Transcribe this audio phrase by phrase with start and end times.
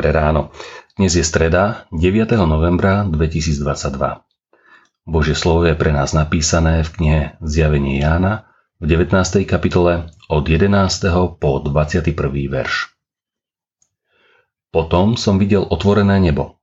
[0.00, 2.32] Dnes je streda 9.
[2.48, 4.24] novembra 2022.
[5.04, 8.48] Božie slovo je pre nás napísané v knihe Zjavenie Jána
[8.80, 9.44] v 19.
[9.44, 10.72] kapitole od 11.
[11.36, 12.16] po 21.
[12.48, 12.96] verš.
[14.72, 16.56] Potom som videl otvorené nebo.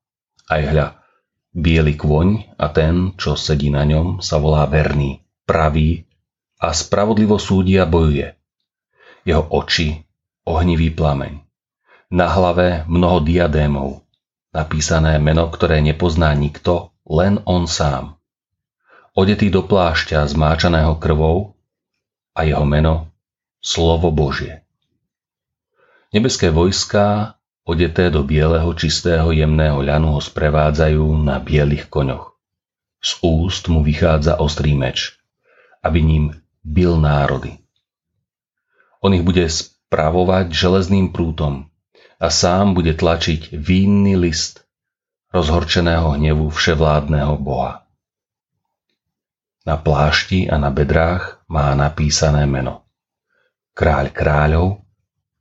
[0.50, 0.98] Aj hľa,
[1.54, 6.10] biely kvoň a ten, čo sedí na ňom, sa volá verný, pravý
[6.58, 8.34] a spravodlivo súdia bojuje.
[9.30, 10.02] Jeho oči,
[10.42, 11.47] ohnivý plameň.
[12.08, 14.00] Na hlave mnoho diadémov,
[14.56, 18.16] napísané meno, ktoré nepozná nikto, len on sám.
[19.12, 21.60] Odetý do plášťa zmáčaného krvou
[22.32, 23.12] a jeho meno
[23.60, 24.64] Slovo Božie.
[26.16, 27.36] Nebeské vojská,
[27.68, 32.40] odeté do bieleho, čistého, jemného ľanu ho sprevádzajú na bielých koňoch.
[33.04, 35.20] Z úst mu vychádza ostrý meč,
[35.84, 36.26] aby ním
[36.64, 37.60] bil národy.
[39.04, 41.68] On ich bude spravovať železným prútom,
[42.18, 44.66] a sám bude tlačiť vínny list
[45.30, 47.86] rozhorčeného hnevu vševládneho Boha.
[49.68, 52.88] Na plášti a na bedrách má napísané meno.
[53.76, 54.68] Kráľ kráľov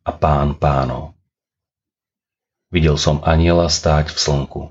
[0.03, 1.17] a pán pánov.
[2.69, 4.63] Videl som aniela stáť v slnku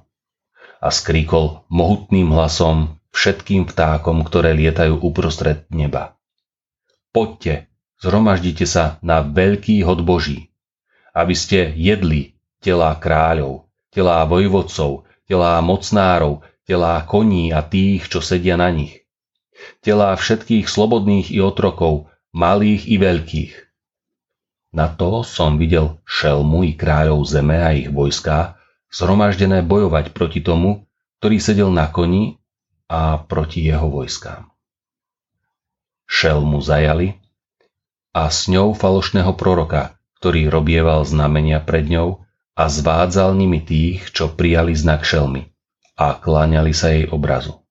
[0.84, 6.20] a skríkol mohutným hlasom všetkým vtákom, ktoré lietajú uprostred neba.
[7.16, 7.72] Poďte,
[8.04, 10.52] zhromaždite sa na veľký hod Boží,
[11.16, 18.60] aby ste jedli telá kráľov, telá vojvodcov, telá mocnárov, telá koní a tých, čo sedia
[18.60, 19.08] na nich.
[19.80, 23.54] Telá všetkých slobodných i otrokov, malých i veľkých.
[24.76, 28.60] Na to som videl šelmu i kráľov zeme a ich vojská,
[28.92, 30.84] zhromaždené bojovať proti tomu,
[31.24, 32.44] ktorý sedel na koni
[32.92, 34.52] a proti jeho vojskám.
[36.12, 37.16] Šelmu zajali
[38.12, 39.96] a s ňou falošného proroka,
[40.26, 42.26] ktorý robieval znamenia pred ňou
[42.58, 45.54] a zvádzal nimi tých, čo prijali znak šelmy
[46.02, 47.62] a kláňali sa jej obrazu.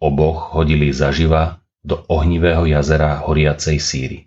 [0.00, 4.18] Oboch hodili zaživa do ohnivého jazera horiacej síry.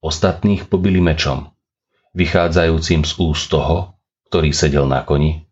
[0.00, 1.52] Ostatných pobili mečom,
[2.16, 3.92] vychádzajúcim z úst toho,
[4.32, 5.44] ktorý sedel na koni,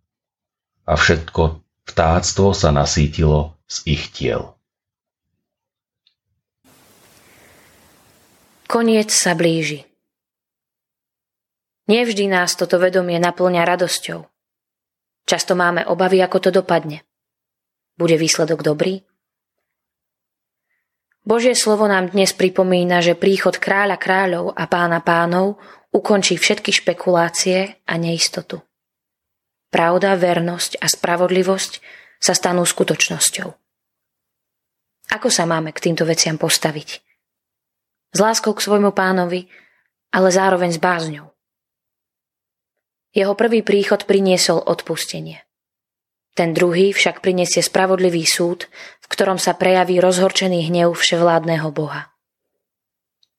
[0.88, 4.56] a všetko vtáctvo sa nasítilo z ich tiel.
[8.64, 9.89] Koniec sa blíži.
[11.90, 14.22] Nevždy nás toto vedomie naplňa radosťou.
[15.26, 17.02] Často máme obavy, ako to dopadne.
[17.98, 19.02] Bude výsledok dobrý?
[21.26, 25.58] Božie slovo nám dnes pripomína, že príchod kráľa kráľov a pána pánov
[25.90, 28.62] ukončí všetky špekulácie a neistotu.
[29.74, 31.72] Pravda, vernosť a spravodlivosť
[32.22, 33.50] sa stanú skutočnosťou.
[35.10, 37.02] Ako sa máme k týmto veciam postaviť?
[38.14, 39.50] S láskou k svojmu pánovi,
[40.14, 41.34] ale zároveň s bázňou.
[43.10, 45.42] Jeho prvý príchod priniesol odpustenie.
[46.38, 48.70] Ten druhý však prinesie spravodlivý súd,
[49.02, 52.14] v ktorom sa prejaví rozhorčený hnev vševládneho Boha.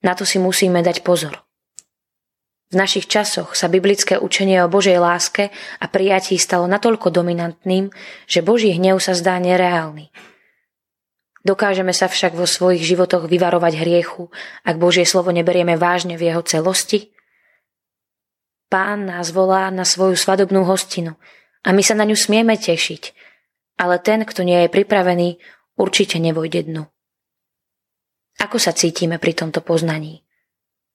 [0.04, 1.40] Na to si musíme dať pozor.
[2.72, 7.96] V našich časoch sa biblické učenie o Božej láske a prijatí stalo natoľko dominantným,
[8.28, 10.12] že Boží hnev sa zdá nereálny.
[11.48, 14.28] Dokážeme sa však vo svojich životoch vyvarovať hriechu,
[14.68, 17.16] ak Božie slovo neberieme vážne v jeho celosti
[18.72, 21.20] Pán nás volá na svoju svadobnú hostinu
[21.68, 23.04] a my sa na ňu smieme tešiť,
[23.76, 25.36] ale ten, kto nie je pripravený,
[25.76, 26.88] určite nevojde dnu.
[28.40, 30.24] Ako sa cítime pri tomto poznaní?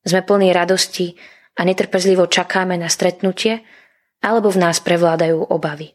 [0.00, 1.20] Sme plní radosti
[1.60, 3.60] a netrpezlivo čakáme na stretnutie,
[4.24, 5.92] alebo v nás prevládajú obavy.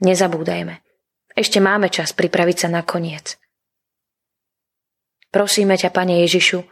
[0.00, 0.80] Nezabúdajme,
[1.36, 3.36] ešte máme čas pripraviť sa na koniec.
[5.28, 6.64] Prosíme ťa, Pane Ježišu,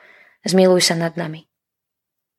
[0.48, 1.44] zmiluj sa nad nami.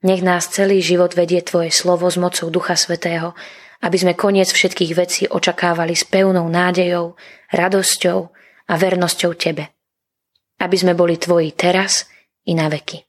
[0.06, 3.34] Nech nás celý život vedie Tvoje slovo s mocou Ducha Svetého,
[3.82, 7.18] aby sme koniec všetkých vecí očakávali s pevnou nádejou,
[7.50, 8.20] radosťou
[8.70, 9.74] a vernosťou Tebe.
[10.62, 12.06] Aby sme boli Tvoji teraz
[12.46, 13.02] i na veky.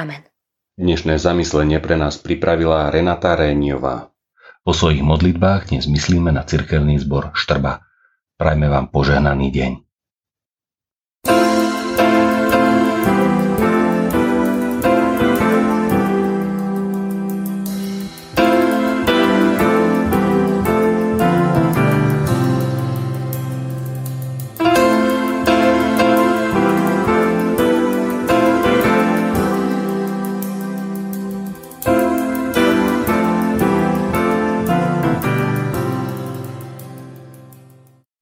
[0.00, 0.24] Amen.
[0.80, 4.08] Dnešné zamyslenie pre nás pripravila Renata Réniová.
[4.64, 7.84] Po svojich modlitbách dnes myslíme na cirkevný zbor Štrba.
[8.40, 9.72] Prajme vám požehnaný deň.
[11.26, 11.65] thank you